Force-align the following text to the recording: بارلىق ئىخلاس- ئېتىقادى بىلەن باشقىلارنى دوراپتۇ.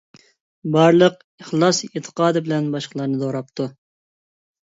بارلىق 0.75 1.19
ئىخلاس- 1.43 1.81
ئېتىقادى 1.89 2.43
بىلەن 2.47 2.71
باشقىلارنى 2.77 3.19
دوراپتۇ. 3.25 3.67